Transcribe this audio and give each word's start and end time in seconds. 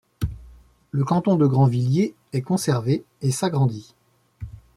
Le 0.89 1.03
canton 1.03 1.35
de 1.35 1.45
Grandvilliers 1.45 2.15
est 2.33 2.41
conservé 2.41 3.03
et 3.21 3.29
s'agrandit. 3.29 3.93